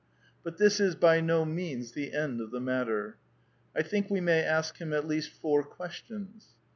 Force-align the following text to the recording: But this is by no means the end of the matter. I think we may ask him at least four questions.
But 0.43 0.57
this 0.57 0.79
is 0.79 0.95
by 0.95 1.21
no 1.21 1.45
means 1.45 1.91
the 1.91 2.11
end 2.15 2.41
of 2.41 2.49
the 2.49 2.59
matter. 2.59 3.17
I 3.75 3.83
think 3.83 4.09
we 4.09 4.19
may 4.19 4.41
ask 4.43 4.77
him 4.79 4.93
at 4.93 5.05
least 5.07 5.29
four 5.29 5.61
questions. 5.61 6.55